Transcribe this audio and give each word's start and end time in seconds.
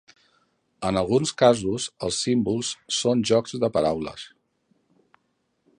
En 0.89 0.97
alguns 1.01 1.33
casos 1.41 1.85
els 2.07 2.17
símbols 2.29 2.71
són 3.01 3.21
"jocs 3.33 3.55
de 3.65 3.69
paraules". 3.79 4.27